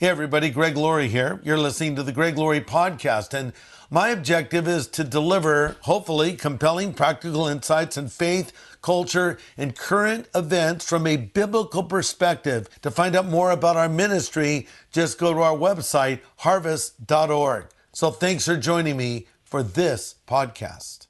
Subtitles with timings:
[0.00, 1.40] Hey, everybody, Greg Laurie here.
[1.42, 3.52] You're listening to the Greg Laurie podcast, and
[3.90, 10.88] my objective is to deliver, hopefully, compelling practical insights and faith, culture, and current events
[10.88, 12.68] from a biblical perspective.
[12.82, 17.66] To find out more about our ministry, just go to our website, harvest.org.
[17.92, 21.08] So thanks for joining me for this podcast.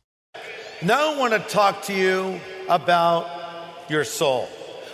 [0.81, 3.29] Now I want to talk to you about
[3.91, 4.49] your soul.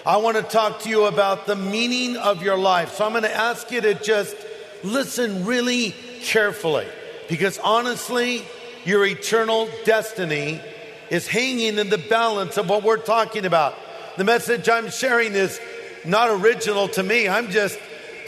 [0.06, 2.92] I want to talk to you about the meaning of your life.
[2.92, 4.36] So I'm going to ask you to just
[4.82, 6.86] listen really carefully
[7.26, 8.44] because honestly,
[8.84, 10.60] your eternal destiny
[11.08, 13.78] is hanging in the balance of what we're talking about.
[14.18, 15.58] The message I'm sharing is
[16.04, 17.26] not original to me.
[17.26, 17.78] I'm just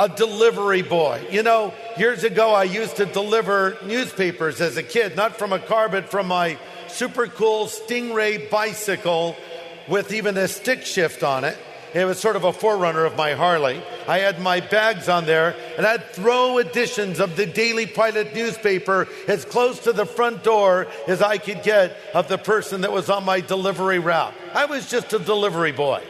[0.01, 1.27] a delivery boy.
[1.31, 5.59] You know, years ago I used to deliver newspapers as a kid, not from a
[5.59, 6.57] car, but from my
[6.89, 9.37] super cool Stingray bicycle
[9.89, 11.57] with even a stick shift on it.
[11.95, 13.81] It was sort of a forerunner of my Harley.
[14.07, 19.09] I had my bags on there and I'd throw editions of the Daily Pilot newspaper
[19.29, 23.09] as close to the front door as I could get of the person that was
[23.09, 24.35] on my delivery route.
[24.53, 26.03] I was just a delivery boy.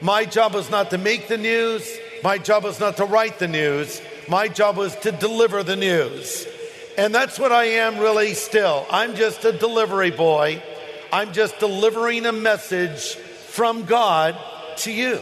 [0.00, 1.86] My job was not to make the news,
[2.22, 6.46] my job was not to write the news, my job was to deliver the news.
[6.96, 8.86] And that's what I am really still.
[8.90, 10.62] I'm just a delivery boy.
[11.12, 14.36] I'm just delivering a message from God
[14.78, 15.20] to you.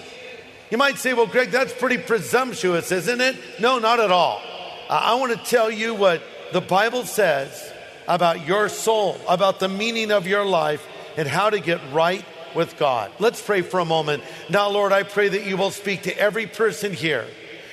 [0.70, 3.36] You might say, well, Greg, that's pretty presumptuous, isn't it?
[3.60, 4.42] No, not at all.
[4.90, 7.72] I want to tell you what the Bible says
[8.08, 12.76] about your soul, about the meaning of your life, and how to get right with
[12.78, 13.12] God.
[13.18, 14.22] Let's pray for a moment.
[14.48, 17.26] Now, Lord, I pray that you will speak to every person here.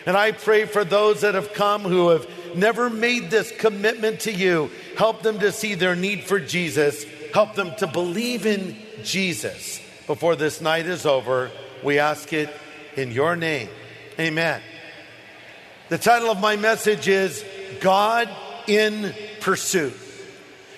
[0.05, 4.31] And I pray for those that have come who have never made this commitment to
[4.31, 4.69] you.
[4.97, 7.05] Help them to see their need for Jesus.
[7.33, 11.49] Help them to believe in Jesus before this night is over.
[11.83, 12.47] We ask it
[12.95, 13.69] in your name.
[14.19, 14.61] Amen.
[15.89, 17.43] The title of my message is
[17.81, 18.29] God
[18.67, 19.95] in Pursuit.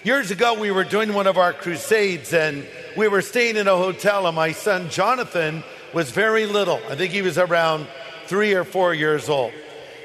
[0.06, 3.76] Years ago, we were doing one of our crusades and we were staying in a
[3.76, 5.61] hotel, and my son Jonathan
[5.94, 6.80] was very little.
[6.89, 7.86] I think he was around
[8.27, 9.52] three or four years old.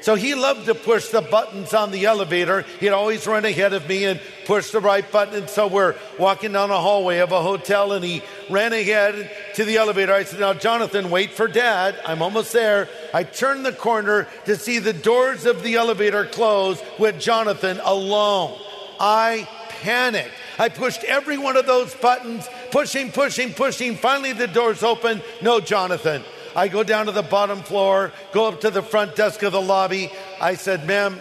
[0.01, 2.63] So he loved to push the buttons on the elevator.
[2.79, 5.35] He'd always run ahead of me and push the right button.
[5.35, 9.63] And so we're walking down a hallway of a hotel and he ran ahead to
[9.63, 10.13] the elevator.
[10.13, 11.99] I said, Now, Jonathan, wait for dad.
[12.05, 12.89] I'm almost there.
[13.13, 18.59] I turned the corner to see the doors of the elevator close with Jonathan alone.
[18.99, 19.47] I
[19.81, 20.33] panicked.
[20.57, 23.95] I pushed every one of those buttons, pushing, pushing, pushing.
[23.95, 25.21] Finally, the doors open.
[25.41, 26.23] No, Jonathan.
[26.55, 29.61] I go down to the bottom floor, go up to the front desk of the
[29.61, 30.11] lobby.
[30.39, 31.19] I said, ma'am,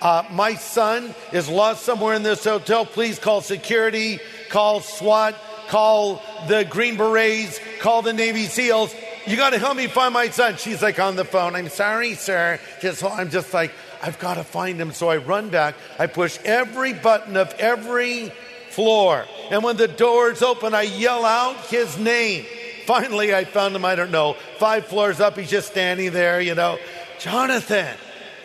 [0.00, 2.86] uh, my son is lost somewhere in this hotel.
[2.86, 5.34] Please call security, call SWAT,
[5.68, 8.94] call the Green Berets, call the Navy SEALs.
[9.26, 10.56] You got to help me find my son.
[10.56, 11.54] She's like on the phone.
[11.54, 12.58] I'm sorry, sir.
[12.80, 14.92] Just I'm just like I've got to find him.
[14.92, 15.74] So I run back.
[15.98, 18.32] I push every button of every
[18.70, 22.46] floor, and when the doors open, I yell out his name.
[22.86, 25.36] Finally, I found him, I don't know, five floors up.
[25.36, 26.78] He's just standing there, you know.
[27.18, 27.96] Jonathan,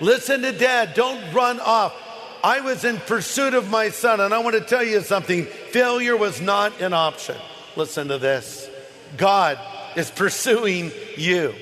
[0.01, 0.93] listen to dad.
[0.93, 1.93] Don't run off.
[2.43, 6.15] I was in pursuit of my son, and I want to tell you something failure
[6.15, 7.37] was not an option.
[7.75, 8.69] Listen to this
[9.17, 9.59] God
[9.95, 11.55] is pursuing you.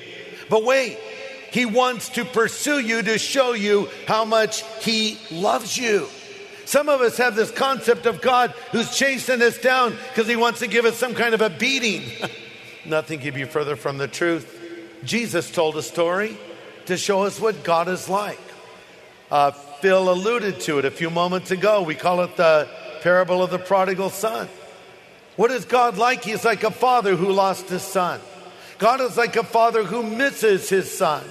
[0.50, 0.98] But wait,
[1.52, 6.06] He wants to pursue you to show you how much He loves you.
[6.66, 10.60] Some of us have this concept of God who's chasing us down because He wants
[10.60, 12.02] to give us some kind of a beating.
[12.86, 14.60] Nothing could be further from the truth.
[15.04, 16.36] Jesus told a story
[16.86, 18.40] to show us what God is like.
[19.30, 21.82] Uh, Phil alluded to it a few moments ago.
[21.82, 22.68] We call it the
[23.02, 24.48] parable of the prodigal son.
[25.36, 26.24] What is God like?
[26.24, 28.20] He's like a father who lost his son.
[28.78, 31.24] God is like a father who misses his son.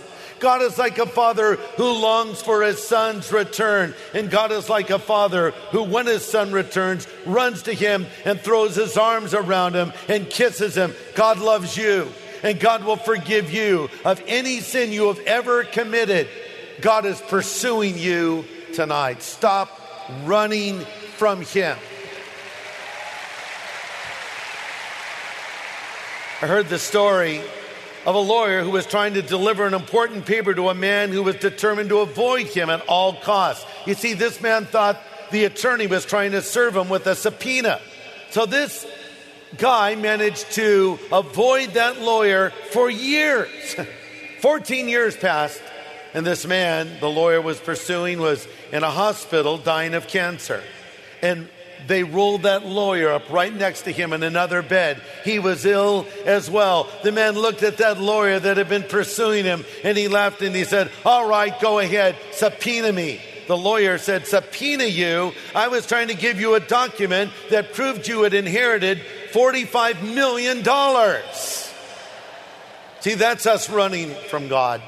[0.43, 3.93] God is like a father who longs for his son's return.
[4.13, 8.37] And God is like a father who, when his son returns, runs to him and
[8.37, 10.93] throws his arms around him and kisses him.
[11.15, 12.09] God loves you,
[12.43, 16.27] and God will forgive you of any sin you have ever committed.
[16.81, 19.21] God is pursuing you tonight.
[19.21, 19.69] Stop
[20.25, 20.81] running
[21.15, 21.77] from him.
[26.41, 27.41] I heard the story
[28.05, 31.23] of a lawyer who was trying to deliver an important paper to a man who
[31.23, 33.65] was determined to avoid him at all costs.
[33.85, 35.01] You see, this man thought
[35.31, 37.79] the attorney was trying to serve him with a subpoena.
[38.31, 38.85] So this
[39.57, 43.75] guy managed to avoid that lawyer for years.
[44.41, 45.61] 14 years passed,
[46.13, 50.61] and this man, the lawyer was pursuing, was in a hospital dying of cancer.
[51.21, 51.47] And
[51.87, 55.01] they rolled that lawyer up right next to him in another bed.
[55.23, 56.87] He was ill as well.
[57.03, 60.55] The man looked at that lawyer that had been pursuing him and he laughed and
[60.55, 63.21] he said, All right, go ahead, subpoena me.
[63.47, 65.33] The lawyer said, Subpoena you.
[65.53, 69.01] I was trying to give you a document that proved you had inherited
[69.31, 70.63] $45 million.
[73.01, 74.81] See, that's us running from God.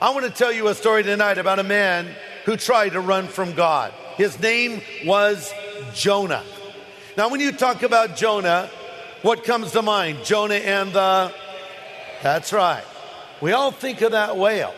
[0.00, 2.08] I want to tell you a story tonight about a man
[2.44, 3.92] who tried to run from God.
[4.16, 5.52] His name was
[5.94, 6.44] Jonah.
[7.16, 8.70] Now, when you talk about Jonah,
[9.22, 10.24] what comes to mind?
[10.24, 11.32] Jonah and the.
[12.22, 12.84] That's right.
[13.40, 14.74] We all think of that whale.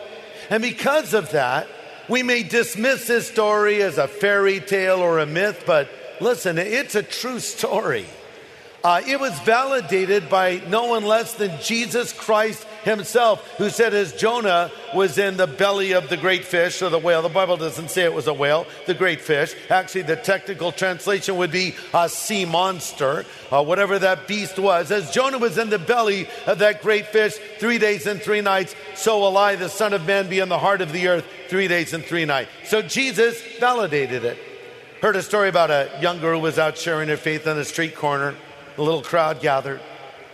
[0.49, 1.67] And because of that,
[2.09, 5.87] we may dismiss this story as a fairy tale or a myth, but
[6.19, 8.05] listen, it's a true story.
[8.83, 14.13] Uh, it was validated by no one less than Jesus Christ himself, who said, as
[14.13, 17.89] Jonah was in the belly of the great fish or the whale, the Bible doesn't
[17.89, 19.55] say it was a whale, the great fish.
[19.69, 24.91] Actually, the technical translation would be a sea monster, uh, whatever that beast was.
[24.91, 28.75] As Jonah was in the belly of that great fish three days and three nights,
[28.95, 31.67] so will I, the Son of Man, be in the heart of the earth three
[31.67, 32.51] days and three nights.
[32.65, 34.37] So Jesus validated it.
[35.01, 37.65] Heard a story about a young girl who was out sharing her faith on a
[37.65, 38.35] street corner.
[38.77, 39.81] A little crowd gathered,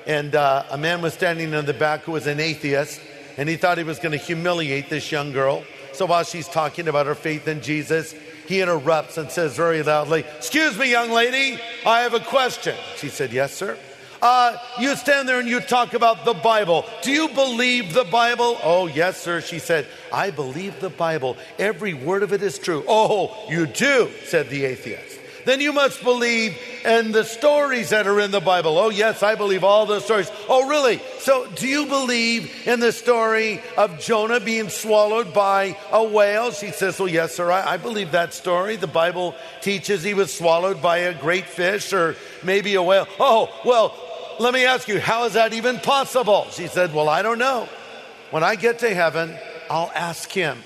[0.08, 3.02] and uh, a man was standing in the back who was an atheist,
[3.36, 5.64] and he thought he was going to humiliate this young girl.
[5.92, 8.16] So while she's talking about her faith in Jesus,
[8.48, 12.76] he interrupts and says very loudly, Excuse me, young lady, I have a question.
[12.96, 13.78] She said, Yes, sir.
[14.20, 16.86] Uh, you stand there and you talk about the Bible.
[17.04, 18.58] Do you believe the Bible?
[18.64, 19.42] Oh, yes, sir.
[19.42, 21.38] She said, I believe the Bible.
[21.60, 22.84] Every word of it is true.
[22.88, 25.18] Oh, you do, said the atheist
[25.48, 28.78] then you must believe in the stories that are in the Bible.
[28.78, 30.32] Oh, yes, I believe all those stories.
[30.48, 31.02] Oh, really?
[31.20, 36.52] So, do you believe in the story of Jonah being swallowed by a whale?
[36.52, 38.78] She says, Well, yes, sir, I, I believe that story.
[38.78, 43.08] The Bible teaches he was swallowed by a great fish or maybe a whale.
[43.20, 43.94] Oh, well,
[44.40, 46.48] let me ask you, how is that even possible?
[46.52, 47.68] She said, Well, I don't know.
[48.32, 49.36] When I get to heaven,
[49.70, 50.58] I'll ask him.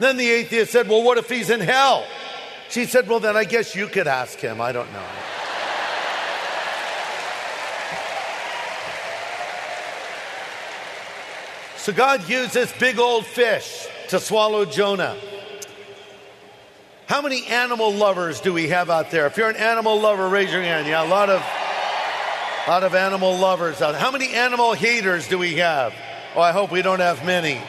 [0.00, 2.04] Then the atheist said, Well, what if he's in hell?
[2.72, 4.58] She said, Well, then I guess you could ask him.
[4.58, 5.04] I don't know.
[11.76, 15.18] So God used this big old fish to swallow Jonah.
[17.08, 19.26] How many animal lovers do we have out there?
[19.26, 20.86] If you're an animal lover, raise your hand.
[20.86, 21.42] Yeah, a lot of,
[22.66, 24.00] a lot of animal lovers out there.
[24.00, 25.92] How many animal haters do we have?
[26.34, 27.60] Oh, I hope we don't have many.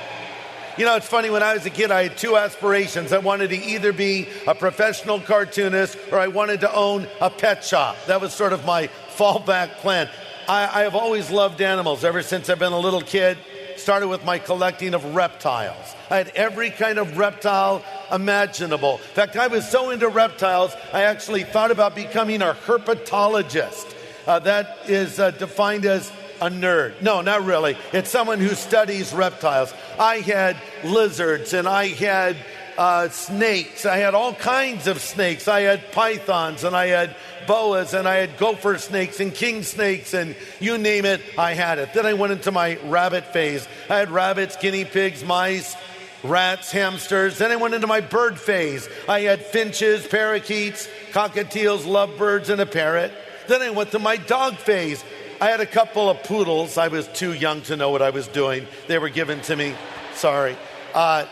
[0.75, 3.14] You know, it's funny, when I was a kid, I had two aspirations.
[3.14, 7.64] I wanted to either be a professional cartoonist or I wanted to own a pet
[7.64, 7.96] shop.
[8.08, 10.10] That was sort of my fallback plan.
[10.48, 13.38] I, I have always loved animals ever since I've been a little kid.
[13.78, 15.96] Started with my collecting of reptiles.
[16.10, 18.94] I had every kind of reptile imaginable.
[18.94, 23.96] In fact, I was so into reptiles, I actually thought about becoming a herpetologist.
[24.25, 26.12] Uh, that is uh, defined as
[26.44, 27.01] a nerd.
[27.01, 27.78] No, not really.
[27.94, 29.74] It's someone who studies reptiles.
[29.98, 32.36] I had lizards and I had
[32.78, 33.86] uh, snakes.
[33.86, 35.48] I had all kinds of snakes.
[35.48, 37.16] I had pythons and I had
[37.48, 41.80] boas and I had gopher snakes and king snakes and you name it, I had
[41.80, 41.94] it.
[41.94, 43.68] Then I went into my rabbit phase.
[43.89, 45.75] I had rabbits, guinea pigs, mice,
[46.24, 47.38] rats, hamsters.
[47.38, 48.89] Then I went into my bird phase.
[49.07, 53.13] I had finches, parakeets, cockatiels, lovebirds, and a parrot.
[53.48, 55.04] Then I went to my dog phase.
[55.42, 56.78] I had a couple of poodles.
[56.78, 58.68] I was too young to know what I was doing.
[58.88, 59.76] They were given to me.
[60.16, 60.56] Sorry.
[60.94, 61.26] Uh,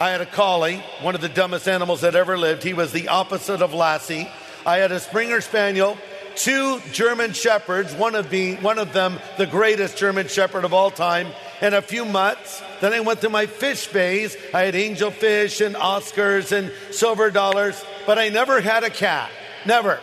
[0.00, 2.62] I had a collie, one of the dumbest animals that ever lived.
[2.62, 4.28] He was the opposite of Lassie.
[4.64, 5.98] I had a Springer Spaniel,
[6.36, 10.90] two German Shepherds, one of, the, one of them the greatest German Shepherd of all
[10.90, 11.28] time,
[11.60, 12.62] and a few mutts.
[12.80, 14.36] Then I went to my fish phase.
[14.54, 19.30] I had angelfish and Oscars and silver dollars, but I never had a cat.
[19.66, 20.00] Never.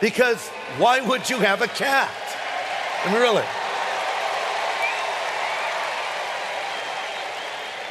[0.00, 2.10] Because why would you have a cat?
[3.04, 3.44] I mean, really.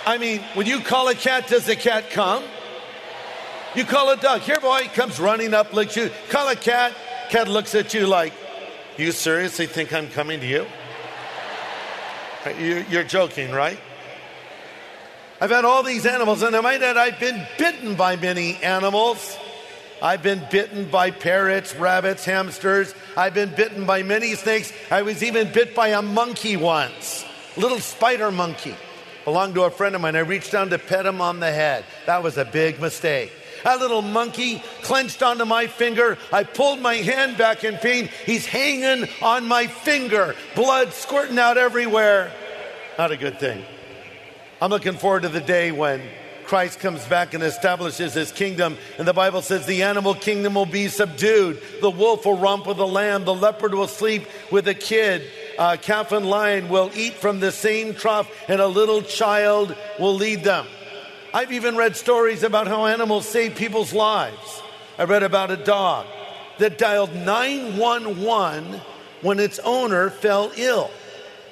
[0.05, 2.43] I mean, when you call a cat, does the cat come?
[3.75, 6.11] You call a dog, here boy, comes running up, licks you.
[6.29, 6.93] Call a cat,
[7.29, 8.33] cat looks at you like,
[8.97, 10.65] you seriously think I'm coming to you?
[12.89, 13.79] You're joking, right?
[15.39, 19.37] I've had all these animals, and I might add, I've been bitten by many animals.
[20.01, 22.95] I've been bitten by parrots, rabbits, hamsters.
[23.15, 24.73] I've been bitten by many snakes.
[24.89, 28.75] I was even bit by a monkey once, little spider monkey.
[29.25, 30.15] Belonged to a friend of mine.
[30.15, 31.85] I reached down to pet him on the head.
[32.07, 33.31] That was a big mistake.
[33.63, 36.17] That little monkey clenched onto my finger.
[36.33, 38.09] I pulled my hand back in pain.
[38.25, 42.31] He's hanging on my finger, blood squirting out everywhere.
[42.97, 43.63] Not a good thing.
[44.59, 46.01] I'm looking forward to the day when
[46.51, 48.77] Christ comes back and establishes his kingdom.
[48.97, 51.61] And the Bible says the animal kingdom will be subdued.
[51.79, 53.23] The wolf will romp with the lamb.
[53.23, 55.23] The leopard will sleep with a kid.
[55.57, 60.13] Uh, calf and lion will eat from the same trough, and a little child will
[60.13, 60.65] lead them.
[61.33, 64.61] I've even read stories about how animals save people's lives.
[64.97, 66.05] I read about a dog
[66.57, 68.81] that dialed 911
[69.21, 70.91] when its owner fell ill.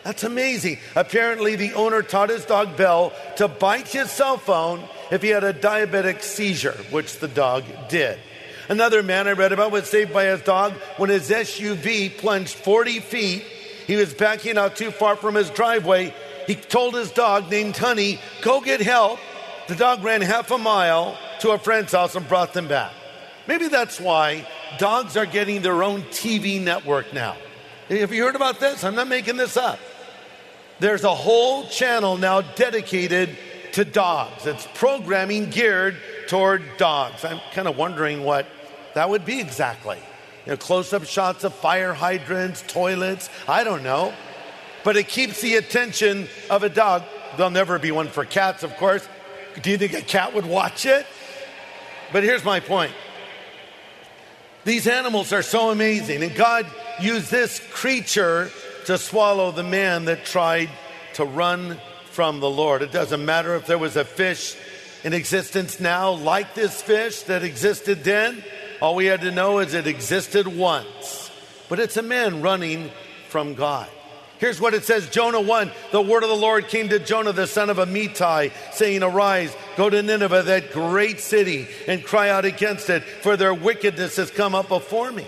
[0.04, 0.80] That's amazing.
[0.96, 5.44] Apparently, the owner taught his dog Bell to bite his cell phone if he had
[5.44, 8.18] a diabetic seizure, which the dog did.
[8.70, 13.00] Another man I read about was saved by his dog when his SUV plunged 40
[13.00, 13.44] feet.
[13.88, 16.14] He was backing out too far from his driveway.
[16.46, 19.20] He told his dog, named Honey, go get help.
[19.68, 22.94] The dog ran half a mile to a friend's house and brought them back.
[23.48, 27.36] Maybe that's why dogs are getting their own TV network now.
[27.90, 28.84] Have you heard about this?
[28.84, 29.80] I'm not making this up.
[30.80, 33.38] There's a whole channel now dedicated
[33.74, 34.46] to dogs.
[34.46, 37.26] It's programming geared toward dogs.
[37.26, 38.46] I'm kind of wondering what
[38.96, 39.98] that would be exactly.
[40.46, 44.14] You know, close up shots of fire hydrants, toilets, I don't know.
[44.86, 47.04] But it keeps the attention of a dog.
[47.36, 49.08] There'll never be one for cats, of course.
[49.62, 51.06] Do you think a cat would watch it?
[52.14, 52.94] But here's my point
[54.64, 56.66] these animals are so amazing, and God
[57.02, 58.50] used this creature
[58.86, 60.70] to swallow the man that tried
[61.16, 61.78] to run
[62.12, 62.82] from the Lord.
[62.82, 64.56] It doesn't matter if there was a fish
[65.04, 68.44] in existence now like this fish that existed then.
[68.82, 71.32] All we had to know is it existed once.
[71.70, 72.92] But it's a man running
[73.28, 73.90] from God.
[74.40, 77.46] Here's what it says Jonah 1 The word of the Lord came to Jonah, the
[77.46, 82.90] son of Amittai, saying, Arise, go to Nineveh, that great city, and cry out against
[82.90, 85.28] it, for their wickedness has come up before me.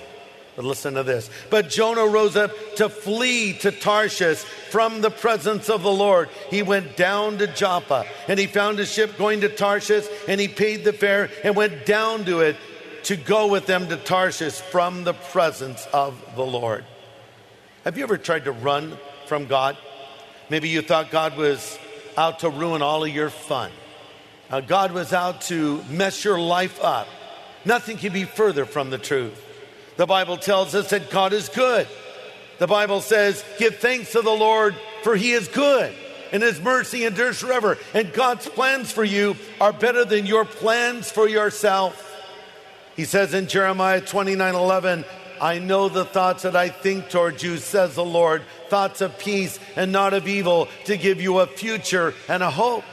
[0.62, 1.28] But listen to this.
[1.50, 6.30] But Jonah rose up to flee to Tarshish from the presence of the Lord.
[6.52, 10.48] He went down to Joppa and he found a ship going to Tarshish and he
[10.48, 12.58] paid the fare and went down to it
[13.06, 16.86] to go with them to Tarshish from the presence of the Lord.
[17.84, 19.78] Have you ever tried to run from God?
[20.52, 21.80] Maybe you thought God was
[22.16, 23.72] out to ruin all of your fun.
[24.52, 27.08] Uh, God was out to mess your life up.
[27.66, 29.48] Nothing can be further from the truth.
[30.02, 31.88] The Bible tells us that God is good.
[32.58, 35.94] The Bible says, Give thanks to the Lord, for he is good,
[36.32, 37.78] and his mercy endures forever.
[37.94, 42.20] And God's plans for you are better than your plans for yourself.
[42.96, 45.06] He says in Jeremiah 29 11,
[45.40, 49.60] I know the thoughts that I think towards you, says the Lord, thoughts of peace
[49.76, 52.86] and not of evil, to give you a future and a hope.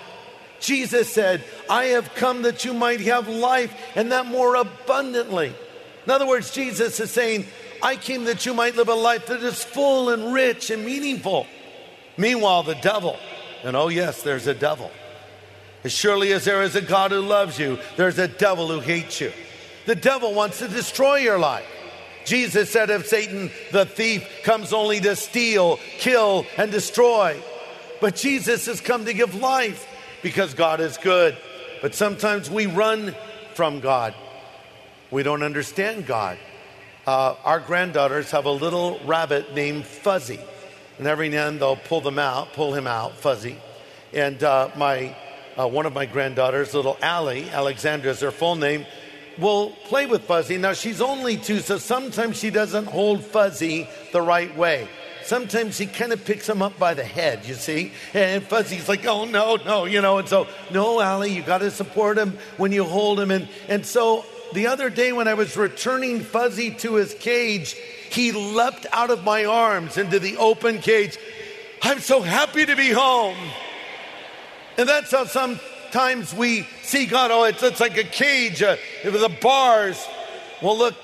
[0.61, 5.55] Jesus said, I have come that you might have life and that more abundantly.
[6.09, 7.45] In other words, Jesus is saying,
[7.83, 11.47] I came that you might live a life that is full and rich and meaningful.
[12.17, 13.19] Meanwhile, the devil,
[13.63, 14.91] and oh, yes, there's a devil.
[15.85, 19.21] As surely as there is a God who loves you, there's a devil who hates
[19.21, 19.31] you.
[19.85, 21.67] The devil wants to destroy your life.
[22.25, 27.39] Jesus said of Satan, the thief comes only to steal, kill, and destroy.
[28.01, 29.87] But Jesus has come to give life
[30.23, 31.37] because God is good.
[31.83, 33.15] But sometimes we run
[33.53, 34.15] from God.
[35.11, 36.39] We don't understand God.
[37.07, 40.41] Uh, our granddaughters have a little rabbit named Fuzzy.
[40.99, 43.57] And every now and then they'll pull them out, pull him out, Fuzzy.
[44.13, 45.17] And uh, my,
[45.59, 48.85] uh, one of my granddaughters, little Allie, Alexandra is her full name,
[49.39, 50.59] will play with Fuzzy.
[50.59, 54.89] Now she's only two, so sometimes she doesn't hold Fuzzy the right way.
[55.25, 57.93] Sometimes she kind of picks him up by the head, you see?
[58.13, 60.19] And Fuzzy's like, oh, no, no, you know.
[60.19, 63.31] And so, no, Allie, you got to support him when you hold him.
[63.31, 67.75] And, and so the other day when I was returning Fuzzy to his cage,
[68.11, 71.19] he leapt out of my arms into the open cage.
[71.83, 73.37] I'm so happy to be home.
[74.77, 77.31] And that's how sometimes we see God.
[77.31, 80.05] Oh, it's, it's like a cage uh, with the bars.
[80.63, 80.95] Well, look,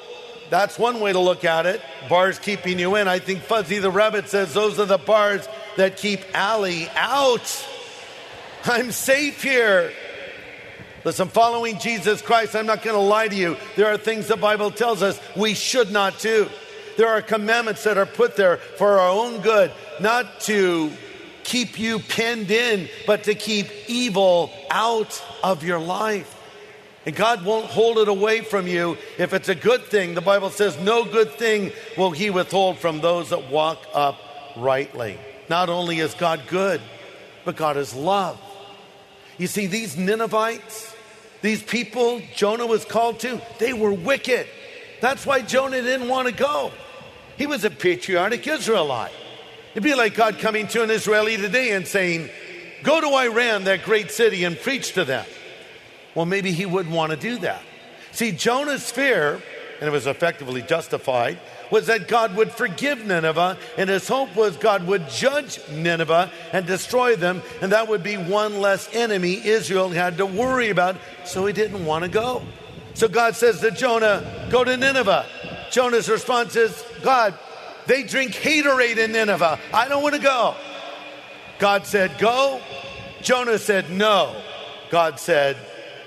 [0.50, 1.80] that's one way to look at it.
[2.08, 3.08] Bars keeping you in.
[3.08, 5.46] I think Fuzzy the Rabbit says those are the bars
[5.76, 7.66] that keep Allie out.
[8.64, 9.92] I'm safe here.
[11.04, 13.58] Listen, following Jesus Christ, I'm not going to lie to you.
[13.76, 16.48] There are things the Bible tells us we should not do.
[16.96, 19.70] There are commandments that are put there for our own good,
[20.00, 20.90] not to
[21.42, 26.30] keep you pinned in, but to keep evil out of your life.
[27.04, 30.14] And God won't hold it away from you if it's a good thing.
[30.14, 35.18] The Bible says, No good thing will He withhold from those that walk uprightly.
[35.50, 36.80] Not only is God good,
[37.44, 38.40] but God is love.
[39.38, 40.94] You see, these Ninevites,
[41.42, 44.46] these people Jonah was called to, they were wicked.
[45.00, 46.72] That's why Jonah didn't want to go.
[47.36, 49.12] He was a patriotic Israelite.
[49.72, 52.30] It'd be like God coming to an Israeli today and saying,
[52.84, 55.26] Go to Iran, that great city, and preach to them.
[56.14, 57.62] Well, maybe he wouldn't want to do that.
[58.12, 59.42] See, Jonah's fear,
[59.80, 61.38] and it was effectively justified,
[61.74, 66.64] was that God would forgive Nineveh, and his hope was God would judge Nineveh and
[66.66, 71.44] destroy them, and that would be one less enemy Israel had to worry about, so
[71.46, 72.44] he didn't want to go.
[72.94, 75.26] So God says to Jonah, Go to Nineveh.
[75.72, 77.36] Jonah's response is, God,
[77.86, 79.58] they drink haterade in Nineveh.
[79.72, 80.54] I don't want to go.
[81.58, 82.60] God said, Go.
[83.20, 84.40] Jonah said, No.
[84.90, 85.56] God said,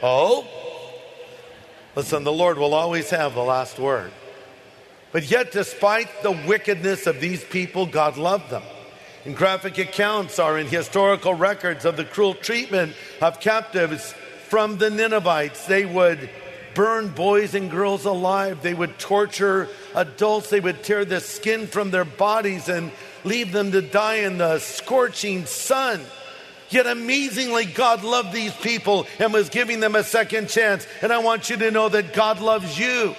[0.01, 0.47] Oh?
[1.93, 4.13] Listen, the Lord will always have the last word.
[5.17, 8.62] But yet, despite the wickedness of these people, God loved them.
[9.25, 14.13] And graphic accounts are in historical records of the cruel treatment of captives
[14.50, 15.65] from the Ninevites.
[15.65, 16.29] They would
[16.75, 21.89] burn boys and girls alive, they would torture adults, they would tear the skin from
[21.89, 22.91] their bodies and
[23.24, 26.00] leave them to die in the scorching sun.
[26.69, 30.86] Yet amazingly, God loved these people and was giving them a second chance.
[31.01, 33.15] And I want you to know that God loves you.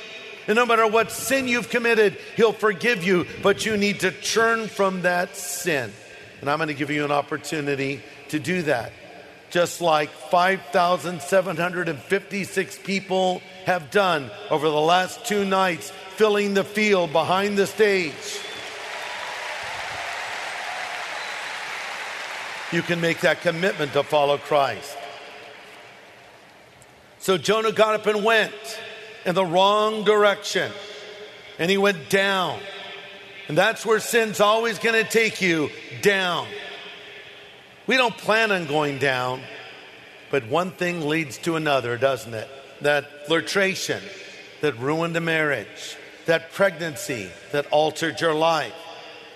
[0.49, 4.67] And no matter what sin you've committed, He'll forgive you, but you need to turn
[4.67, 5.93] from that sin.
[6.41, 8.01] And I'm going to give you an opportunity
[8.31, 8.93] to do that.
[9.51, 17.59] Just like 5,756 people have done over the last two nights, filling the field behind
[17.59, 18.15] the stage.
[22.73, 24.97] You can make that commitment to follow Christ.
[27.19, 28.81] So Jonah got up and went
[29.25, 30.71] in the wrong direction.
[31.59, 32.61] And he went down.
[33.49, 35.71] And that's where sin's always going to take you
[36.03, 36.47] down.
[37.87, 39.41] We don't plan on going down,
[40.31, 42.49] but one thing leads to another, doesn't it?
[42.83, 44.03] That flirtation
[44.61, 45.97] that ruined a marriage,
[46.27, 48.75] that pregnancy that altered your life,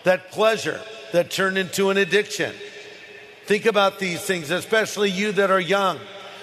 [0.04, 0.80] that pleasure
[1.12, 2.54] that turned into an addiction.
[3.46, 5.98] Think about these things, especially you that are young.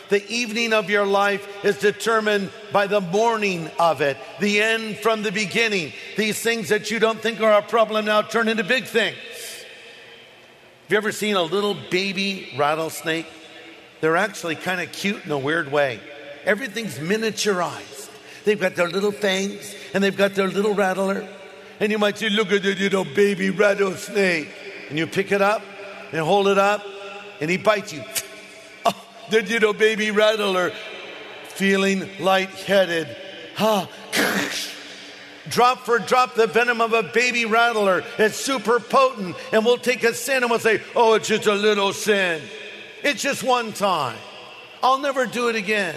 [0.09, 5.21] The evening of your life is determined by the morning of it, the end from
[5.21, 5.93] the beginning.
[6.17, 9.17] These things that you don't think are a problem now turn into big things.
[9.17, 13.27] Have you ever seen a little baby rattlesnake?
[14.01, 15.99] They're actually kind of cute in a weird way.
[16.43, 18.09] Everything's miniaturized.
[18.45, 21.27] They've got their little fangs and they've got their little rattler.
[21.79, 24.49] And you might say, Look at the little baby rattlesnake.
[24.89, 25.61] And you pick it up
[26.11, 26.83] and hold it up
[27.39, 28.03] and he bites you
[29.29, 30.71] the know, baby rattler,
[31.49, 33.15] feeling lightheaded.
[33.55, 33.87] Ha!
[35.49, 38.03] drop for drop the venom of a baby rattler.
[38.17, 39.35] It's super potent.
[39.51, 42.41] And we'll take a sin and we'll say, oh, it's just a little sin.
[43.03, 44.17] It's just one time.
[44.81, 45.95] I'll never do it again.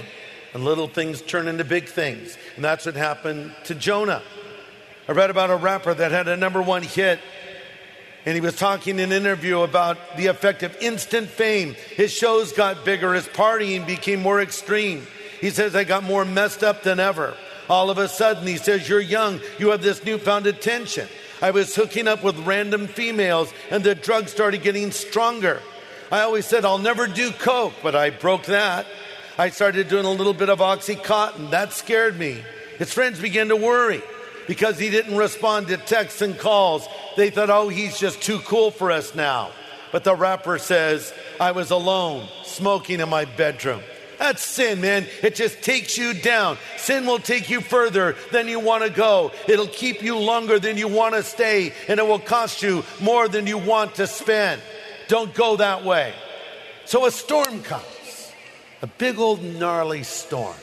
[0.55, 2.37] And little things turn into big things.
[2.57, 4.23] And that's what happened to Jonah.
[5.09, 7.21] I read about a rapper that had a number one hit
[8.25, 11.75] and he was talking in an interview about the effect of instant fame.
[11.97, 15.07] His shows got bigger, his partying became more extreme.
[15.41, 17.37] He says, I got more messed up than ever.
[17.69, 21.09] All of a sudden, he says, You're young, you have this newfound attention.
[21.41, 25.61] I was hooking up with random females, and the drugs started getting stronger.
[26.13, 28.87] I always said, I'll never do coke, but I broke that.
[29.39, 31.51] I started doing a little bit of Oxycontin.
[31.51, 32.45] That scared me.
[32.79, 34.03] His friends began to worry
[34.47, 36.87] because he didn't respond to texts and calls.
[37.17, 39.51] They thought, oh, he's just too cool for us now.
[39.93, 43.83] But the rapper says, I was alone, smoking in my bedroom.
[44.19, 45.07] That's sin, man.
[45.23, 46.57] It just takes you down.
[46.77, 49.33] Sin will take you further than you want to go.
[49.49, 53.29] It'll keep you longer than you want to stay, and it will cost you more
[53.29, 54.63] than you want to spend.
[55.09, 56.15] Don't go that way.
[56.85, 58.33] So a storm comes,
[58.81, 60.55] a big old gnarly storm.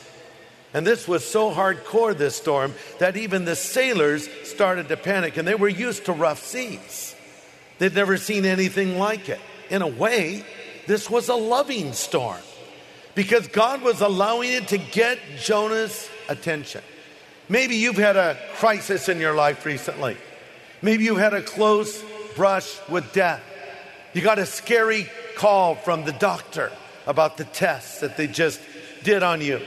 [0.72, 5.46] And this was so hardcore, this storm, that even the sailors started to panic and
[5.46, 7.14] they were used to rough seas.
[7.78, 9.40] They'd never seen anything like it.
[9.68, 10.44] In a way,
[10.86, 12.40] this was a loving storm
[13.14, 16.82] because God was allowing it to get Jonah's attention.
[17.48, 20.16] Maybe you've had a crisis in your life recently.
[20.82, 22.02] Maybe you had a close
[22.36, 23.42] brush with death.
[24.14, 26.70] You got a scary call from the doctor
[27.06, 28.60] about the tests that they just
[29.02, 29.60] did on you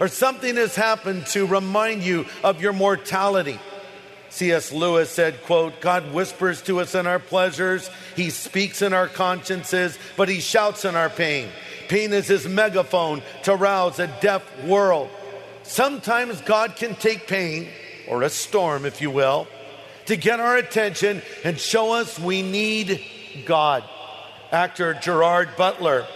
[0.00, 3.60] or something has happened to remind you of your mortality.
[4.30, 4.72] C.S.
[4.72, 9.98] Lewis said, quote, God whispers to us in our pleasures, he speaks in our consciences,
[10.16, 11.48] but he shouts in our pain.
[11.88, 15.10] Pain is his megaphone to rouse a deaf world.
[15.64, 17.68] Sometimes God can take pain,
[18.08, 19.46] or a storm, if you will,
[20.06, 23.04] to get our attention and show us we need
[23.44, 23.84] God.
[24.52, 26.06] Actor Gerard Butler,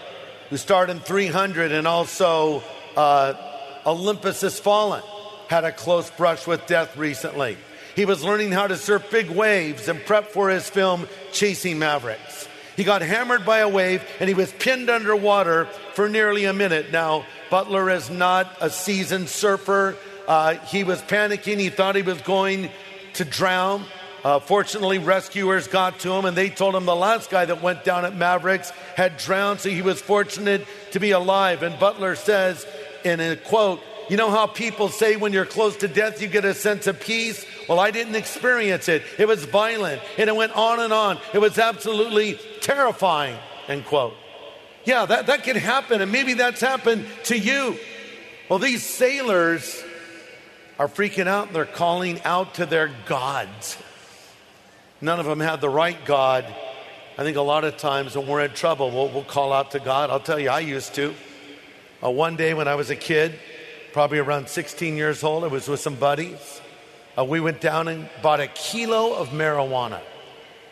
[0.50, 2.62] who starred in 300 and also
[2.96, 3.34] uh,
[3.86, 5.02] Olympus Has Fallen
[5.48, 7.56] had a close brush with death recently.
[7.94, 12.48] He was learning how to surf big waves and prep for his film Chasing Mavericks.
[12.76, 16.90] He got hammered by a wave and he was pinned underwater for nearly a minute.
[16.90, 19.96] Now, Butler is not a seasoned surfer.
[20.26, 21.58] Uh, he was panicking.
[21.58, 22.70] He thought he was going
[23.14, 23.84] to drown.
[24.24, 27.84] Uh, fortunately, rescuers got to him and they told him the last guy that went
[27.84, 31.62] down at Mavericks had drowned, so he was fortunate to be alive.
[31.62, 32.66] And Butler says
[33.04, 36.44] in a quote, You know how people say when you're close to death, you get
[36.44, 37.44] a sense of peace?
[37.68, 39.02] Well, I didn't experience it.
[39.18, 41.18] It was violent and it went on and on.
[41.32, 43.38] It was absolutely terrifying,
[43.68, 44.14] end quote.
[44.84, 47.78] Yeah, that, that can happen, and maybe that's happened to you.
[48.50, 49.82] Well, these sailors
[50.78, 53.78] are freaking out they're calling out to their gods.
[55.00, 56.44] None of them had the right God.
[57.16, 59.80] I think a lot of times when we're in trouble, we'll, we'll call out to
[59.80, 60.10] God.
[60.10, 61.14] I'll tell you, I used to.
[62.04, 63.38] Uh, one day when I was a kid,
[63.94, 66.60] probably around 16 years old, I was with some buddies.
[67.16, 70.02] Uh, we went down and bought a kilo of marijuana.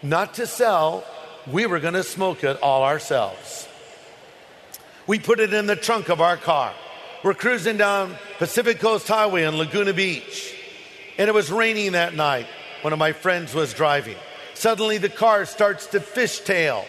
[0.03, 1.05] Not to sell,
[1.51, 3.67] we were going to smoke it all ourselves.
[5.07, 6.75] We put it in the trunk of our car.
[7.25, 10.55] We're cruising down Pacific Coast Highway in Laguna Beach.
[11.17, 12.47] And it was raining that night.
[12.83, 14.17] One of my friends was driving.
[14.53, 16.85] Suddenly the car starts to fishtail.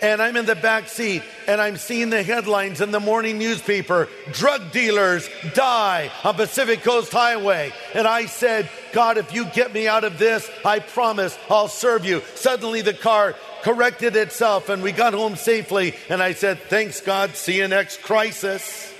[0.00, 4.08] And I'm in the back seat and I'm seeing the headlines in the morning newspaper
[4.32, 7.72] drug dealers die on Pacific Coast Highway.
[7.94, 12.04] And I said, God, if you get me out of this, I promise I'll serve
[12.04, 12.22] you.
[12.34, 15.94] Suddenly the car corrected itself and we got home safely.
[16.08, 18.92] And I said, Thanks God, see you next crisis.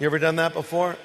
[0.00, 0.96] You ever done that before?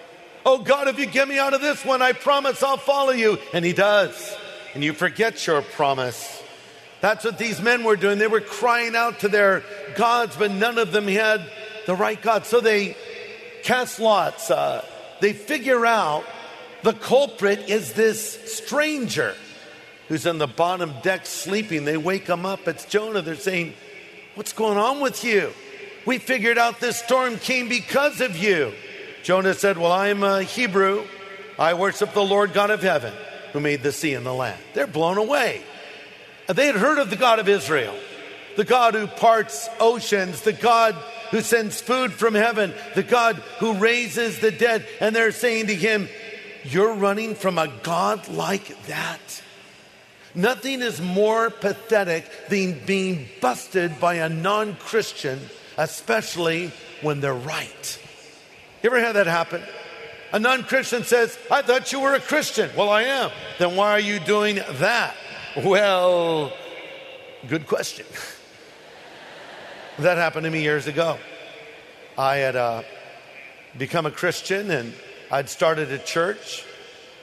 [0.46, 3.38] Oh God, if you get me out of this one, I promise I'll follow you.
[3.54, 4.36] And He does.
[4.74, 6.37] And you forget your promise.
[7.02, 8.18] That's what these men were doing.
[8.18, 9.64] They were crying out to their
[9.96, 11.42] gods, but none of them had
[11.86, 12.46] the right God.
[12.46, 12.98] So they
[13.64, 14.50] cast lots.
[14.50, 14.84] Uh,
[15.22, 16.26] they figure out
[16.84, 19.36] the culprit is this stranger
[20.08, 21.86] who's on the bottom deck sleeping.
[21.86, 22.68] They wake him up.
[22.68, 23.22] It's Jonah.
[23.22, 23.74] They're saying,
[24.36, 25.52] What's going on with you?
[26.06, 28.72] We figured out this storm came because of you.
[29.24, 31.06] Jonah said, Well, I'm a Hebrew.
[31.60, 33.14] I worship the Lord God of heaven
[33.52, 34.62] who made the sea and the land.
[34.74, 35.64] They're blown away.
[36.48, 37.96] They had heard of the God of Israel,
[38.56, 40.96] the God who parts oceans, the God
[41.32, 44.88] who sends food from heaven, the God who raises the dead.
[45.02, 46.08] And they're saying to him,
[46.64, 49.44] You're running from a God like that?
[50.34, 55.40] Nothing is more pathetic than being busted by a non Christian,
[55.78, 58.00] especially when they're right.
[58.84, 59.62] You ever had that happen?
[60.32, 62.70] A non Christian says, I thought you were a Christian.
[62.78, 63.32] Well, I am.
[63.60, 65.16] Then why are you doing that?
[65.64, 66.54] Well,
[67.48, 68.06] good question.
[69.98, 71.18] that happened to me years ago.
[72.16, 72.84] I had uh,
[73.76, 74.94] become a Christian and
[75.32, 76.64] I'd started a church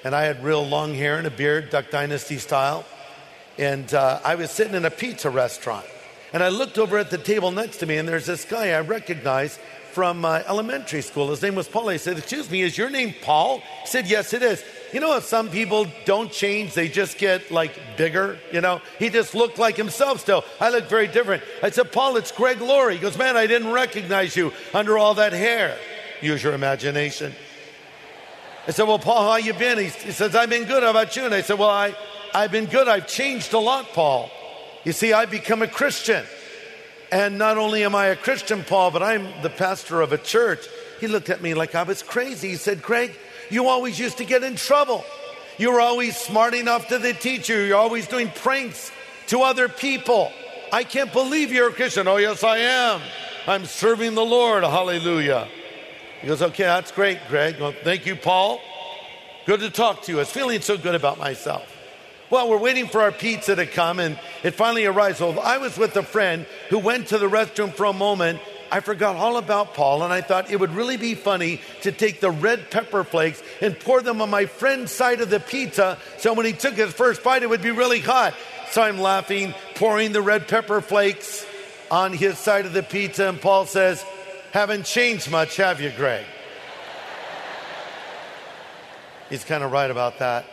[0.02, 2.84] and I had real long hair and a beard, Duck Dynasty style.
[3.56, 5.86] And uh, I was sitting in a pizza restaurant
[6.32, 8.80] and I looked over at the table next to me and there's this guy I
[8.80, 9.60] recognized
[9.92, 11.30] from uh, elementary school.
[11.30, 11.88] His name was Paul.
[11.88, 13.60] I said, Excuse me, is your name Paul?
[13.82, 14.64] He said, Yes, it is.
[14.94, 18.80] You know, if some people don't change, they just get like bigger, you know?
[19.00, 20.44] He just looked like himself still.
[20.60, 21.42] I look very different.
[21.64, 22.94] I said, Paul, it's Greg Laurie.
[22.94, 25.76] He goes, Man, I didn't recognize you under all that hair.
[26.22, 27.34] Use your imagination.
[28.68, 29.78] I said, Well, Paul, how you been?
[29.78, 30.84] He, he says, I've been good.
[30.84, 31.24] How about you?
[31.24, 31.96] And I said, Well, I,
[32.32, 32.86] I've been good.
[32.86, 34.30] I've changed a lot, Paul.
[34.84, 36.24] You see, I've become a Christian.
[37.10, 40.64] And not only am I a Christian, Paul, but I'm the pastor of a church.
[41.00, 42.50] He looked at me like I was crazy.
[42.50, 43.16] He said, Craig,
[43.50, 45.04] you always used to get in trouble.
[45.58, 47.64] You were always smart enough to the teacher.
[47.64, 48.90] You're always doing pranks
[49.28, 50.32] to other people.
[50.72, 52.08] I can't believe you're a Christian.
[52.08, 53.00] Oh, yes, I am.
[53.46, 54.64] I'm serving the Lord.
[54.64, 55.48] Hallelujah.
[56.20, 57.60] He goes, Okay, that's great, Greg.
[57.60, 58.60] Well, thank you, Paul.
[59.46, 60.18] Good to talk to you.
[60.18, 61.70] I was feeling so good about myself.
[62.30, 65.20] Well, we're waiting for our pizza to come, and it finally arrives.
[65.20, 68.40] Well, I was with a friend who went to the restroom for a moment.
[68.74, 72.18] I forgot all about Paul, and I thought it would really be funny to take
[72.18, 76.32] the red pepper flakes and pour them on my friend's side of the pizza so
[76.32, 78.34] when he took his first bite, it would be really hot.
[78.72, 81.46] So I'm laughing, pouring the red pepper flakes
[81.88, 84.04] on his side of the pizza, and Paul says,
[84.50, 86.26] Haven't changed much, have you, Greg?
[89.30, 90.46] He's kind of right about that.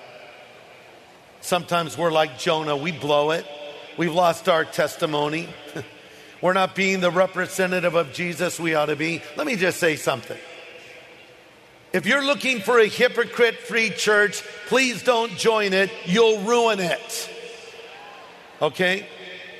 [1.39, 3.47] Sometimes we're like Jonah, we blow it.
[3.97, 5.49] We've lost our testimony.
[6.41, 9.21] we're not being the representative of Jesus we ought to be.
[9.37, 10.37] Let me just say something.
[11.93, 15.91] If you're looking for a hypocrite free church, please don't join it.
[16.05, 17.29] You'll ruin it.
[18.61, 19.05] Okay?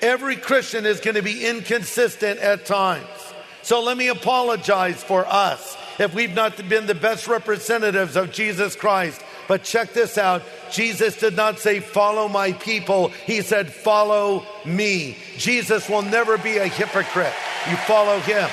[0.01, 3.05] Every Christian is going to be inconsistent at times.
[3.63, 8.75] So let me apologize for us if we've not been the best representatives of Jesus
[8.75, 9.21] Christ.
[9.47, 10.41] But check this out
[10.71, 13.09] Jesus did not say, Follow my people.
[13.09, 15.17] He said, Follow me.
[15.37, 17.33] Jesus will never be a hypocrite.
[17.69, 18.49] You follow him.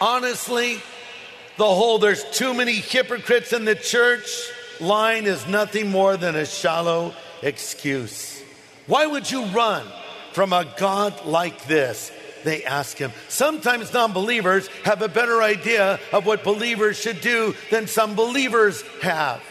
[0.00, 0.80] Honestly,
[1.56, 6.46] the whole there's too many hypocrites in the church line is nothing more than a
[6.46, 8.42] shallow excuse.
[8.86, 9.86] Why would you run
[10.32, 12.10] from a God like this?
[12.44, 13.12] They ask him.
[13.28, 18.82] Sometimes non believers have a better idea of what believers should do than some believers
[19.02, 19.42] have.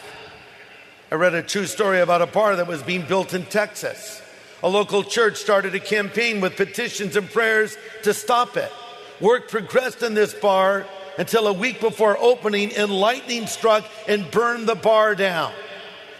[1.12, 4.22] I read a true story about a bar that was being built in Texas.
[4.62, 8.72] A local church started a campaign with petitions and prayers to stop it.
[9.20, 10.86] Work progressed in this bar
[11.18, 15.52] until a week before opening, and lightning struck and burned the bar down.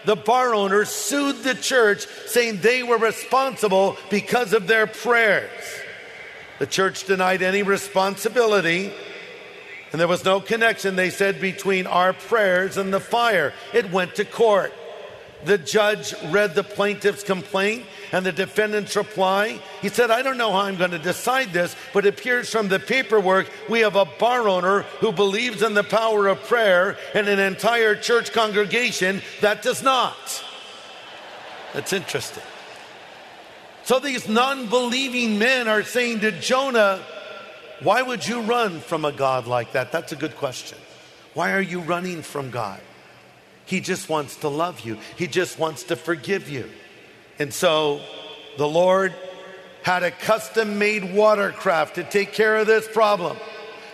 [0.04, 5.50] The bar owner sued the church, saying they were responsible because of their prayers.
[6.60, 8.92] The church denied any responsibility,
[9.92, 13.54] and there was no connection, they said, between our prayers and the fire.
[13.72, 14.74] It went to court.
[15.46, 19.58] The judge read the plaintiff's complaint and the defendant's reply.
[19.80, 22.68] He said, I don't know how I'm going to decide this, but it appears from
[22.68, 27.26] the paperwork we have a bar owner who believes in the power of prayer and
[27.26, 30.44] an entire church congregation that does not.
[31.72, 32.44] That's interesting.
[33.90, 37.02] So these non believing men are saying to Jonah,
[37.82, 39.90] Why would you run from a God like that?
[39.90, 40.78] That's a good question.
[41.34, 42.80] Why are you running from God?
[43.66, 46.70] He just wants to love you, He just wants to forgive you.
[47.40, 48.00] And so
[48.58, 49.12] the Lord
[49.82, 53.38] had a custom made watercraft to take care of this problem.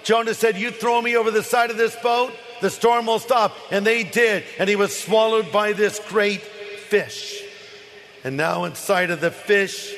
[0.03, 3.57] Jonah said, You throw me over the side of this boat, the storm will stop.
[3.71, 4.45] And they did.
[4.59, 7.46] And he was swallowed by this great fish.
[8.27, 9.95] And now, inside of the fish,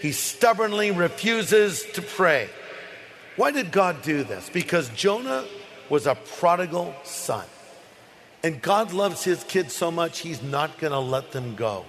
[0.00, 2.48] he stubbornly refuses to pray.
[3.36, 4.50] Why did God do this?
[4.50, 5.44] Because Jonah
[5.88, 7.44] was a prodigal son.
[8.42, 11.84] And God loves his kids so much, he's not going to let them go.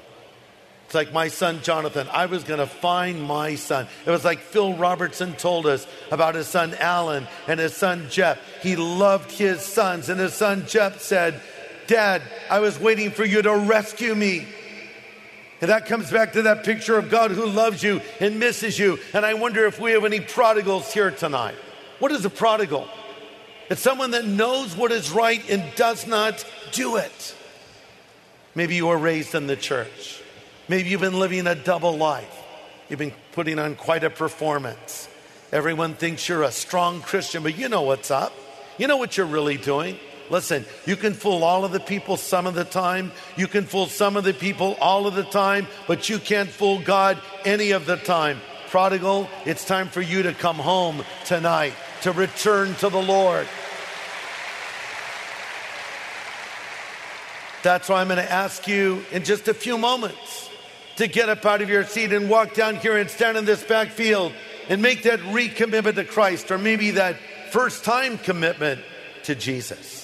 [0.85, 2.07] It's like my son Jonathan.
[2.13, 3.87] I was going to find my son.
[4.05, 8.37] It was like Phil Robertson told us about his son Alan and his son Jep.
[8.61, 11.41] He loved his sons, and his son Jep said,
[11.87, 14.45] Dad, I was waiting for you to rescue me.
[15.61, 18.99] And that comes back to that picture of God who loves you and misses you.
[19.13, 21.55] And I wonder if we have any prodigals here tonight.
[21.99, 22.87] What is a prodigal?
[23.69, 27.35] It's someone that knows what is right and does not do it.
[28.55, 30.21] Maybe you were raised in the church.
[30.67, 32.37] Maybe you've been living a double life.
[32.89, 35.07] You've been putting on quite a performance.
[35.51, 38.33] Everyone thinks you're a strong Christian, but you know what's up.
[38.77, 39.97] You know what you're really doing.
[40.31, 43.11] Listen, you can fool all of the people some of the time.
[43.35, 46.79] You can fool some of the people all of the time, but you can't fool
[46.81, 48.39] God any of the time.
[48.69, 53.45] Prodigal, it's time for you to come home tonight, to return to the Lord.
[57.61, 60.49] That's why I'm going to ask you in just a few moments
[60.95, 63.63] to get up out of your seat and walk down here and stand in this
[63.65, 64.31] back field
[64.69, 67.17] and make that recommitment to Christ or maybe that
[67.51, 68.79] first time commitment
[69.23, 70.00] to Jesus.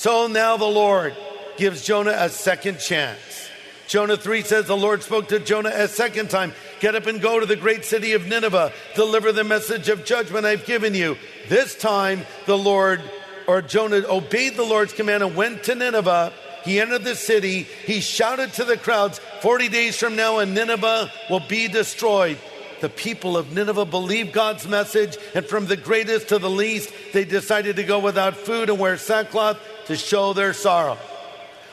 [0.00, 1.14] So now the Lord
[1.58, 3.50] gives Jonah a second chance.
[3.86, 7.38] Jonah 3 says, The Lord spoke to Jonah a second time Get up and go
[7.38, 11.18] to the great city of Nineveh, deliver the message of judgment I've given you.
[11.50, 13.02] This time the Lord,
[13.46, 16.32] or Jonah, obeyed the Lord's command and went to Nineveh
[16.64, 17.64] he entered the city.
[17.84, 22.38] He shouted to the crowds, 40 days from now, and Nineveh will be destroyed.
[22.80, 27.24] The people of Nineveh believed God's message, and from the greatest to the least, they
[27.24, 29.58] decided to go without food and wear sackcloth
[29.90, 30.96] to show their sorrow.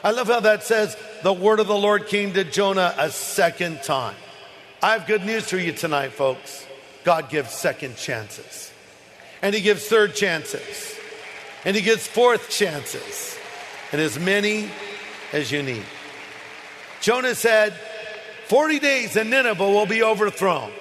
[0.04, 3.84] I love how that says the word of the Lord came to Jonah a second
[3.84, 4.16] time.
[4.82, 6.66] I have good news for you tonight, folks.
[7.04, 8.72] God gives second chances,
[9.44, 10.96] and He gives third chances,
[11.64, 13.38] and He gives fourth chances
[13.92, 14.72] and as many
[15.32, 15.86] as you need.
[17.02, 17.76] Jonah said,
[18.48, 20.72] 40 days and Nineveh will be overthrown.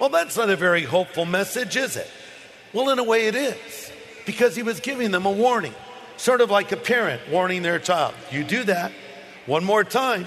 [0.00, 2.10] Well, that's not a very hopeful message, is it?
[2.72, 3.92] Well, in a way, it is,
[4.26, 5.74] because he was giving them a warning,
[6.22, 8.14] sort of like a parent warning their child.
[8.30, 8.92] You do that
[9.46, 10.24] one more time,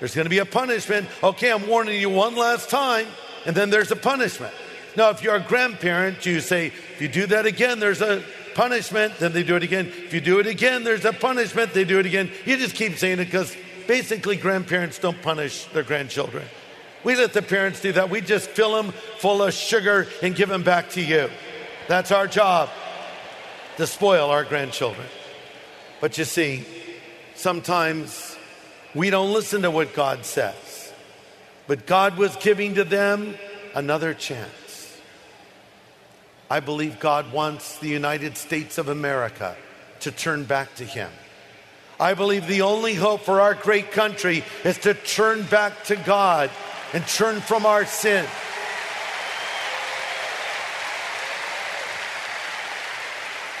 [0.00, 1.06] there's going to be a punishment.
[1.22, 3.06] Okay, I'm warning you one last time,
[3.46, 4.52] and then there's a punishment.
[4.96, 8.24] Now, if you're a grandparent, you say, if you do that again, there's a
[8.56, 9.86] punishment, then they do it again.
[9.86, 12.28] If you do it again, there's a punishment, they do it again.
[12.44, 16.44] You just keep saying it because basically grandparents don't punish their grandchildren.
[17.04, 18.10] We let the parents do that.
[18.10, 21.30] We just fill them full of sugar and give them back to you.
[21.86, 22.68] That's our job
[23.76, 25.06] to spoil our grandchildren.
[26.00, 26.64] But you see,
[27.34, 28.36] sometimes
[28.94, 30.92] we don't listen to what God says.
[31.66, 33.34] But God was giving to them
[33.74, 34.98] another chance.
[36.50, 39.56] I believe God wants the United States of America
[40.00, 41.10] to turn back to Him.
[42.00, 46.50] I believe the only hope for our great country is to turn back to God
[46.92, 48.26] and turn from our sin.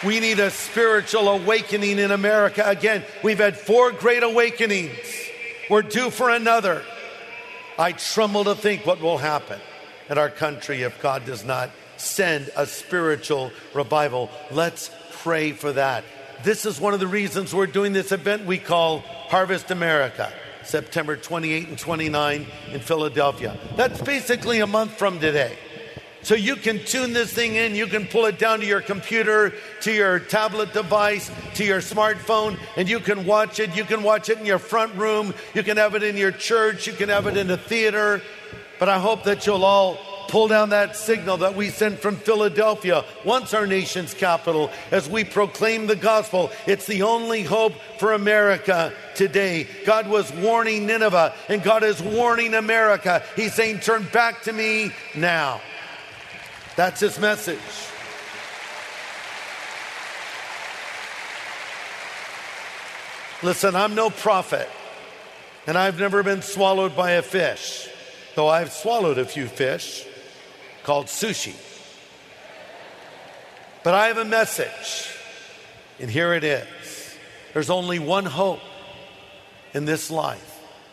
[0.04, 2.62] We need a spiritual awakening in America.
[2.66, 4.96] Again, we've had four great awakenings.
[5.68, 6.82] We're due for another.
[7.78, 9.60] I tremble to think what will happen
[10.08, 14.30] in our country if God does not send a spiritual revival.
[14.50, 14.90] Let's
[15.22, 16.04] pray for that.
[16.44, 20.32] This is one of the reasons we're doing this event we call Harvest America,
[20.64, 23.58] September 28 and 29 in Philadelphia.
[23.76, 25.58] That's basically a month from today.
[26.22, 29.54] So you can tune this thing in, you can pull it down to your computer,
[29.80, 33.74] to your tablet device, to your smartphone, and you can watch it.
[33.74, 36.86] You can watch it in your front room, you can have it in your church,
[36.86, 38.20] you can have it in a theater.
[38.78, 43.04] But I hope that you'll all pull down that signal that we sent from Philadelphia,
[43.24, 46.50] once our nation's capital, as we proclaim the gospel.
[46.66, 49.66] It's the only hope for America today.
[49.84, 53.24] God was warning Nineveh, and God is warning America.
[53.34, 55.60] He's saying, Turn back to me now.
[56.80, 57.58] That's his message.
[63.42, 64.66] Listen, I'm no prophet,
[65.66, 67.86] and I've never been swallowed by a fish,
[68.34, 70.06] though I've swallowed a few fish
[70.82, 71.54] called sushi.
[73.84, 75.14] But I have a message,
[75.98, 77.14] and here it is.
[77.52, 78.60] There's only one hope
[79.74, 80.49] in this life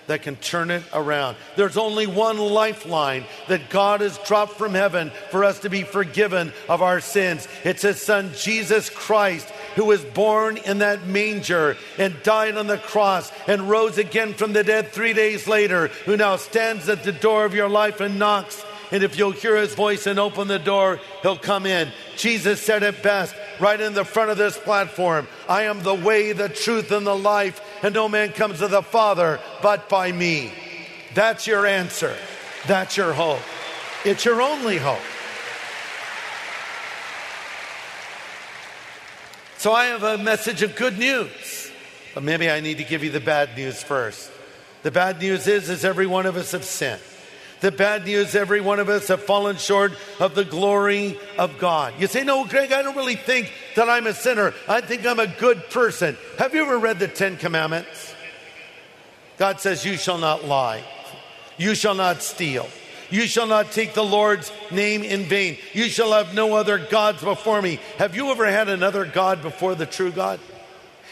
[0.07, 1.37] that can turn it around.
[1.55, 6.51] There's only one lifeline that God has dropped from heaven for us to be forgiven
[6.67, 7.47] of our sins.
[7.63, 12.77] It's His Son, Jesus Christ, who was born in that manger and died on the
[12.77, 17.11] cross and rose again from the dead three days later, who now stands at the
[17.11, 18.63] door of your life and knocks.
[18.91, 21.91] And if you'll hear his voice and open the door, he'll come in.
[22.15, 26.31] Jesus said it best right in the front of this platform I am the way,
[26.31, 30.51] the truth, and the life, and no man comes to the Father but by me.
[31.13, 32.15] That's your answer.
[32.67, 33.41] That's your hope.
[34.05, 34.99] It's your only hope.
[39.57, 41.71] So I have a message of good news.
[42.13, 44.31] But maybe I need to give you the bad news first.
[44.83, 47.01] The bad news is, is every one of us have sinned.
[47.59, 51.93] The bad news, every one of us have fallen short of the glory of God.
[51.97, 54.53] You say, No, Greg, I don't really think that I'm a sinner.
[54.67, 56.17] I think I'm a good person.
[56.37, 58.15] Have you ever read the Ten Commandments?
[59.37, 60.83] God says, You shall not lie,
[61.57, 62.67] you shall not steal.
[63.09, 65.57] You shall not take the Lord's name in vain.
[65.71, 67.79] You shall have no other gods before me.
[67.99, 70.41] Have you ever had another God before the true God?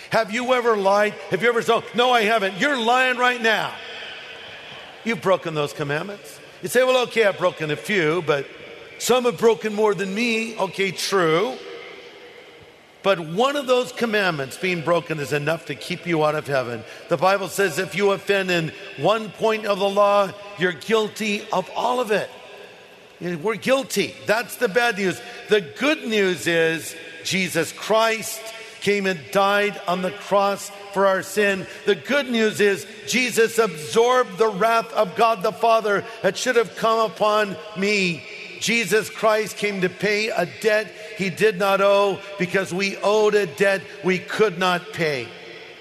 [0.09, 1.13] Have you ever lied?
[1.29, 2.59] Have you ever said, oh, No, I haven't?
[2.59, 3.73] You're lying right now.
[5.05, 6.39] You've broken those commandments.
[6.61, 8.47] You say, well, okay, I've broken a few, but
[8.97, 10.57] some have broken more than me.
[10.57, 11.57] Okay, true.
[13.03, 16.83] But one of those commandments being broken is enough to keep you out of heaven.
[17.07, 21.69] The Bible says if you offend in one point of the law, you're guilty of
[21.75, 22.29] all of it.
[23.21, 24.15] We're guilty.
[24.25, 25.21] That's the bad news.
[25.49, 28.41] The good news is Jesus Christ
[28.81, 31.67] came and died on the cross for our sin.
[31.85, 36.77] The good news is Jesus absorbed the wrath of God the Father that should have
[36.77, 38.23] come upon me.
[38.61, 43.45] Jesus Christ came to pay a debt he did not owe because we owed a
[43.45, 45.27] debt we could not pay.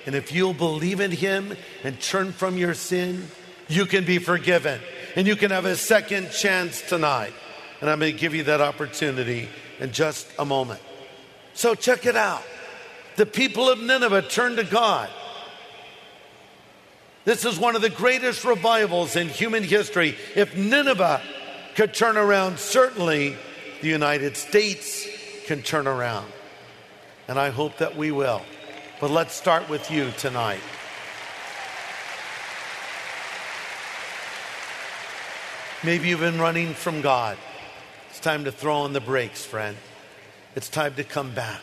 [0.05, 3.29] And if you'll believe in him and turn from your sin,
[3.69, 4.81] you can be forgiven
[5.15, 7.33] and you can have a second chance tonight.
[7.81, 9.49] And I'm going to give you that opportunity
[9.79, 10.81] in just a moment.
[11.55, 12.43] So check it out
[13.17, 15.09] the people of Nineveh turned to God.
[17.25, 20.17] This is one of the greatest revivals in human history.
[20.35, 21.23] If Nineveh
[21.75, 23.37] could turn around, certainly
[23.81, 25.07] the United States
[25.47, 26.31] can turn around.
[27.27, 28.43] And I hope that we will.
[29.01, 30.61] But let's start with you tonight.
[35.83, 37.37] Maybe you've been running from God.
[38.11, 39.77] It's time to throw on the brakes, friend.
[40.57, 41.61] It's time to come back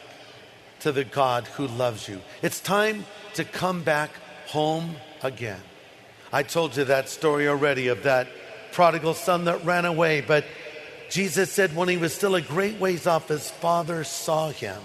[0.81, 2.21] to the God who loves you.
[2.41, 4.11] It's time to come back
[4.47, 5.59] home again.
[6.33, 8.27] I told you that story already of that
[8.71, 10.45] prodigal son that ran away, but
[11.09, 14.81] Jesus said when he was still a great ways off, his father saw him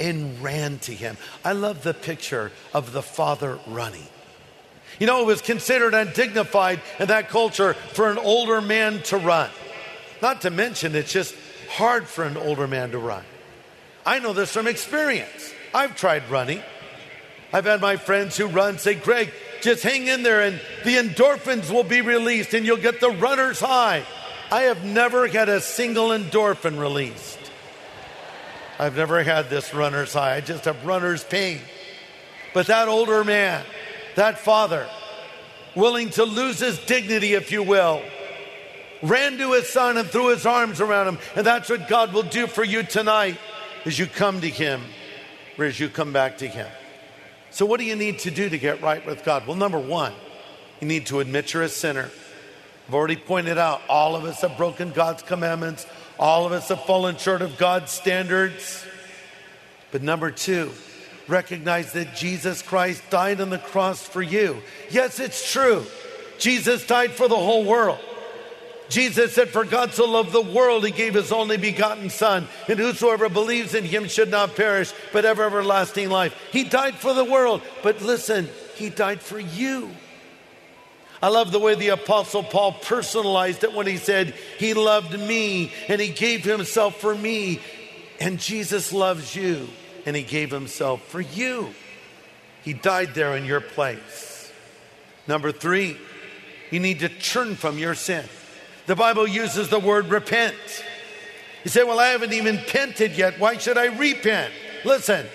[0.00, 1.16] and ran to him.
[1.44, 4.06] I love the picture of the father running.
[4.98, 9.48] You know, it was considered undignified in that culture for an older man to run.
[10.20, 11.34] Not to mention, it's just
[11.70, 13.24] hard for an older man to run.
[14.04, 15.52] I know this from experience.
[15.74, 16.62] I've tried running.
[17.52, 21.70] I've had my friends who run say, Greg, just hang in there and the endorphins
[21.70, 24.04] will be released and you'll get the runner's high.
[24.50, 27.38] I have never had a single endorphin released.
[28.78, 30.36] I've never had this runner's high.
[30.36, 31.60] I just have runner's pain.
[32.54, 33.64] But that older man,
[34.16, 34.88] that father,
[35.76, 38.02] willing to lose his dignity, if you will,
[39.02, 41.18] ran to his son and threw his arms around him.
[41.36, 43.38] And that's what God will do for you tonight
[43.84, 44.82] as you come to him
[45.58, 46.68] or as you come back to him.
[47.50, 49.46] So, what do you need to do to get right with God?
[49.46, 50.12] Well, number one,
[50.80, 52.10] you need to admit you're a sinner.
[52.88, 55.86] I've already pointed out all of us have broken God's commandments,
[56.18, 58.84] all of us have fallen short of God's standards.
[59.92, 60.70] But number two,
[61.26, 64.62] recognize that Jesus Christ died on the cross for you.
[64.90, 65.84] Yes, it's true.
[66.38, 67.98] Jesus died for the whole world.
[68.90, 72.78] Jesus said, For God so loved the world, he gave his only begotten Son, and
[72.78, 76.34] whosoever believes in him should not perish, but have everlasting life.
[76.50, 79.90] He died for the world, but listen, he died for you.
[81.22, 85.72] I love the way the Apostle Paul personalized it when he said, He loved me
[85.88, 87.60] and He gave Himself for me.
[88.18, 89.68] And Jesus loves you
[90.06, 91.74] and He gave Himself for you.
[92.62, 94.50] He died there in your place.
[95.26, 95.98] Number three,
[96.70, 98.24] you need to turn from your sin.
[98.90, 100.56] The Bible uses the word repent.
[101.62, 103.38] You say, Well, I haven't even pented yet.
[103.38, 104.52] Why should I repent?
[104.84, 105.28] Listen,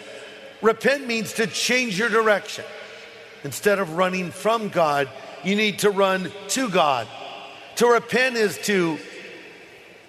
[0.61, 2.65] repent means to change your direction.
[3.45, 5.07] Instead of running from God,
[5.45, 7.07] you need to run to God.
[7.77, 8.97] To repent is to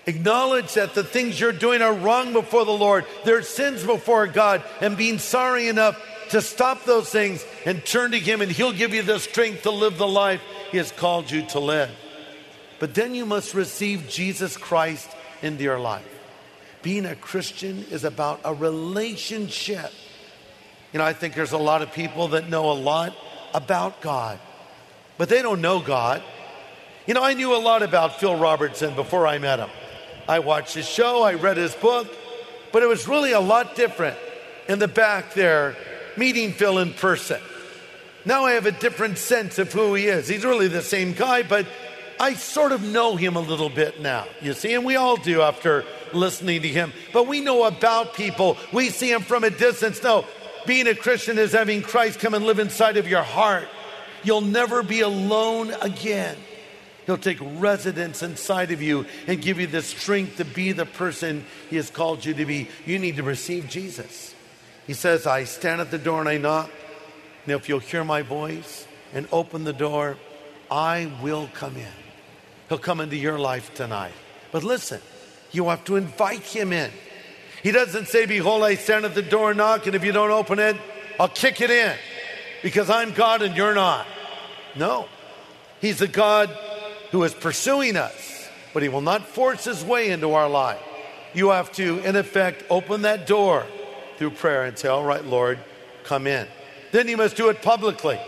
[0.06, 4.64] acknowledge that the things you're doing are wrong before the Lord, they're sins before God,
[4.80, 5.96] and being sorry enough
[6.30, 9.70] to stop those things and turn to Him, and He'll give you the strength to
[9.70, 10.40] live the life
[10.72, 11.92] He has called you to live.
[12.78, 15.08] But then you must receive Jesus Christ
[15.42, 16.04] into your life.
[16.82, 19.92] Being a Christian is about a relationship.
[20.92, 23.16] You know, I think there's a lot of people that know a lot
[23.54, 24.38] about God
[25.18, 26.22] but they don't know God.
[27.06, 29.70] You know, I knew a lot about Phil Robertson before I met him.
[30.28, 32.08] I watched his show, I read his book,
[32.72, 34.16] but it was really a lot different
[34.68, 35.76] in the back there
[36.16, 37.40] meeting Phil in person.
[38.24, 40.26] Now I have a different sense of who he is.
[40.26, 41.66] He's really the same guy, but
[42.18, 45.42] I sort of know him a little bit now, you see, and we all do
[45.42, 46.92] after listening to him.
[47.12, 50.02] But we know about people, we see him from a distance.
[50.02, 50.24] No,
[50.66, 53.68] being a Christian is having Christ come and live inside of your heart.
[54.24, 56.36] You'll never be alone again.
[57.06, 61.44] He'll take residence inside of you and give you the strength to be the person
[61.70, 62.68] He has called you to be.
[62.84, 64.34] You need to receive Jesus.
[64.88, 66.70] He says, I stand at the door and I knock.
[67.44, 70.16] And if you'll hear my voice and open the door,
[70.68, 72.05] I will come in.
[72.68, 74.12] He'll come into your life tonight.
[74.52, 75.00] But listen,
[75.52, 76.90] you have to invite Him in.
[77.62, 80.30] He doesn't say, Behold, I stand at the door and knock, and if you don't
[80.30, 80.76] open it,
[81.18, 81.96] I'll kick it in
[82.62, 84.06] because I'm God and you're not.
[84.74, 85.08] No.
[85.80, 86.48] He's a God
[87.10, 90.80] who is pursuing us, but He will not force His way into our life.
[91.34, 93.66] You have to, in effect, open that door
[94.16, 95.58] through prayer and say, All right, Lord,
[96.04, 96.46] come in.
[96.92, 98.18] Then you must do it publicly.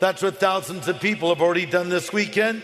[0.00, 2.62] That's what thousands of people have already done this weekend.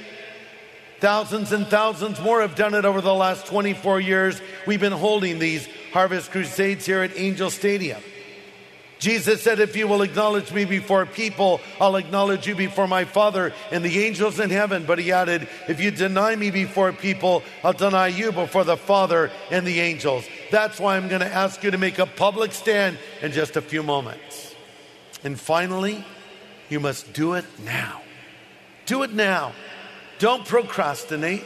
[1.01, 4.41] Thousands and thousands more have done it over the last 24 years.
[4.67, 8.01] We've been holding these harvest crusades here at Angel Stadium.
[8.99, 13.53] Jesus said, If you will acknowledge me before people, I'll acknowledge you before my Father
[13.71, 14.85] and the angels in heaven.
[14.87, 19.31] But he added, If you deny me before people, I'll deny you before the Father
[19.51, 20.27] and the angels.
[20.51, 23.63] That's why I'm going to ask you to make a public stand in just a
[23.63, 24.55] few moments.
[25.23, 26.05] And finally,
[26.71, 28.01] you must do it now.
[28.87, 29.53] Do it now.
[30.19, 31.45] Don't procrastinate.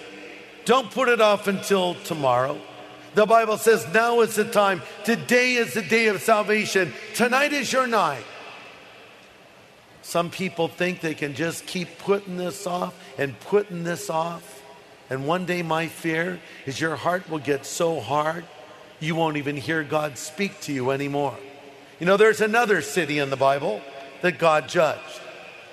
[0.64, 2.60] Don't put it off until tomorrow.
[3.14, 4.82] The Bible says now is the time.
[5.04, 6.92] Today is the day of salvation.
[7.14, 8.24] Tonight is your night.
[10.02, 14.62] Some people think they can just keep putting this off and putting this off.
[15.08, 18.44] And one day, my fear is your heart will get so hard,
[19.00, 21.36] you won't even hear God speak to you anymore.
[21.98, 23.80] You know, there's another city in the Bible
[24.22, 25.20] that God judged.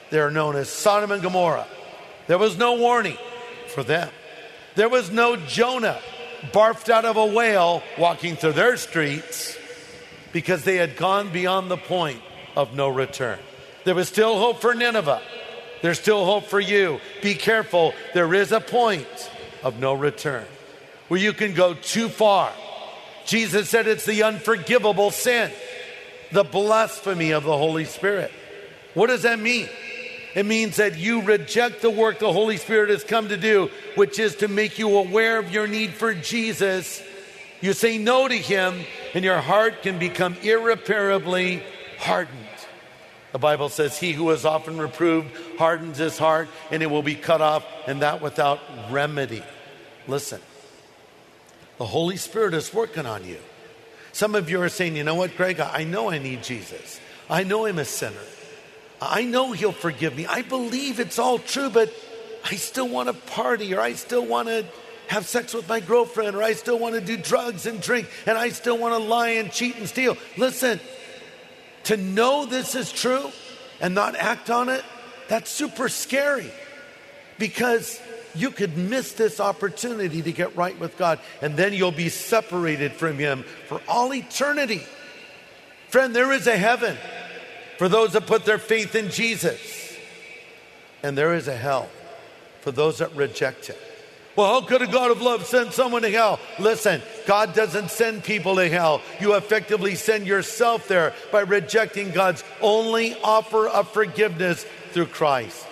[0.10, 1.68] They're known as Sodom and Gomorrah.
[2.28, 3.18] There was no warning
[3.68, 4.10] for them,
[4.76, 6.00] there was no Jonah
[6.52, 9.58] barfed out of a whale walking through their streets
[10.32, 12.22] because they had gone beyond the point
[12.56, 13.40] of no return.
[13.86, 15.22] There was still hope for Nineveh.
[15.82, 17.00] There's still hope for you.
[17.22, 19.32] Be careful, there is a point
[19.64, 20.46] of no return
[21.08, 22.52] where you can go too far.
[23.26, 25.52] Jesus said it's the unforgivable sin,
[26.32, 28.32] the blasphemy of the Holy Spirit.
[28.94, 29.70] What does that mean?
[30.38, 34.20] It means that you reject the work the Holy Spirit has come to do, which
[34.20, 37.02] is to make you aware of your need for Jesus.
[37.60, 38.82] You say no to Him,
[39.16, 41.64] and your heart can become irreparably
[41.98, 42.38] hardened.
[43.32, 47.16] The Bible says, He who is often reproved hardens his heart, and it will be
[47.16, 48.60] cut off, and that without
[48.92, 49.42] remedy.
[50.08, 50.40] Listen,
[51.80, 53.40] the Holy Spirit is working on you.
[54.12, 57.00] Some of you are saying, you know what, Greg, I know I need Jesus.
[57.28, 58.22] I know I'm a sinner.
[59.02, 60.26] I know He'll forgive me.
[60.26, 61.94] I believe it's all true, but
[62.44, 64.66] I still want to party or I still want to
[65.08, 68.38] have sex with my girlfriend or I still want to do drugs and drink and
[68.38, 70.18] I still want to lie and cheat and steal.
[70.38, 70.80] Listen,
[71.86, 73.32] to know this is true
[73.80, 74.84] and not act on it,
[75.30, 76.52] that's super scary
[77.38, 78.02] because
[78.36, 82.94] you could miss this opportunity to get right with God and then you'll be separated
[82.94, 84.84] from Him for all eternity.
[85.90, 86.98] Friend, there is a heaven
[87.78, 89.96] for those that put their faith in Jesus,
[91.04, 91.90] and there is a hell
[92.62, 93.76] for those that reject Him.
[94.36, 96.40] Well, how could a God of love send someone to hell?
[96.60, 99.02] Listen, God doesn't send people to hell.
[99.20, 105.66] You effectively send yourself there by rejecting God's only offer of forgiveness through Christ.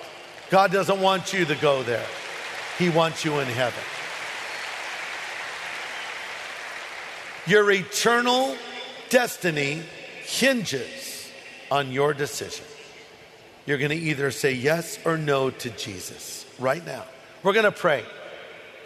[0.50, 2.06] God doesn't want you to go there,
[2.80, 3.84] He wants you in heaven.
[7.48, 8.56] Your eternal
[9.10, 9.84] destiny
[10.24, 11.05] hinges
[11.72, 12.66] on your decision.
[13.66, 17.04] You're going to either say yes or no to Jesus right now.
[17.44, 18.04] We're going to pray.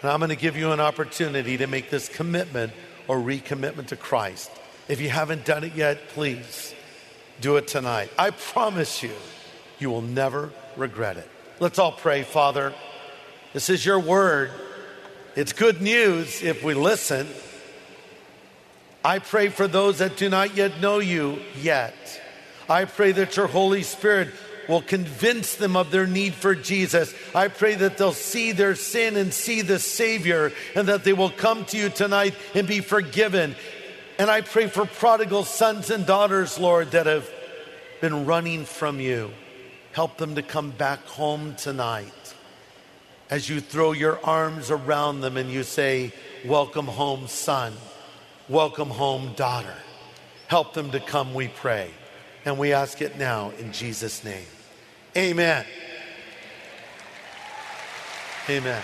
[0.02, 2.72] And I'm going to give you an opportunity to make this commitment
[3.06, 4.50] or recommitment to Christ.
[4.88, 6.74] If you haven't done it yet, please
[7.40, 8.10] do it tonight.
[8.18, 9.12] I promise you,
[9.78, 11.28] you will never regret it.
[11.58, 12.72] Let's all pray, Father.
[13.52, 14.50] This is your word.
[15.36, 17.26] It's good news if we listen.
[19.04, 21.94] I pray for those that do not yet know you yet.
[22.70, 24.28] I pray that your Holy Spirit
[24.68, 27.12] will convince them of their need for Jesus.
[27.34, 31.30] I pray that they'll see their sin and see the Savior, and that they will
[31.30, 33.56] come to you tonight and be forgiven.
[34.20, 37.28] And I pray for prodigal sons and daughters, Lord, that have
[38.00, 39.32] been running from you.
[39.90, 42.34] Help them to come back home tonight.
[43.30, 46.12] As you throw your arms around them and you say,
[46.46, 47.72] Welcome home, son.
[48.48, 49.74] Welcome home, daughter.
[50.46, 51.90] Help them to come, we pray.
[52.44, 54.46] And we ask it now in Jesus' name.
[55.16, 55.64] Amen.
[58.48, 58.82] Amen.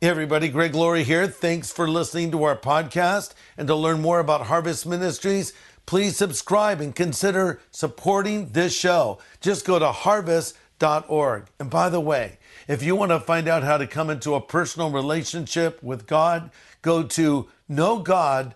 [0.00, 1.26] Hey everybody, Greg Laurie here.
[1.26, 3.34] Thanks for listening to our podcast.
[3.58, 5.52] And to learn more about Harvest Ministries,
[5.84, 9.18] please subscribe and consider supporting this show.
[9.40, 11.46] Just go to harvest.org.
[11.58, 12.38] And by the way,
[12.68, 16.50] if you want to find out how to come into a personal relationship with God,
[16.80, 18.54] go to knowgod.org.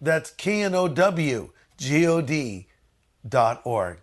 [0.00, 2.68] That's K N O W G O D
[3.28, 3.98] dot org.